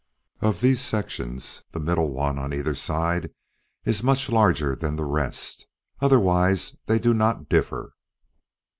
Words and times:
Of 0.39 0.61
these 0.61 0.81
sections 0.81 1.61
the 1.73 1.79
middle 1.79 2.09
one 2.09 2.39
on 2.39 2.55
either 2.55 2.73
side 2.73 3.29
is 3.85 4.01
much 4.01 4.29
larger 4.29 4.75
than 4.75 4.95
the 4.95 5.05
rest; 5.05 5.67
otherwise 5.99 6.75
they 6.87 6.97
do 6.97 7.13
not 7.13 7.47
differ. 7.49 7.93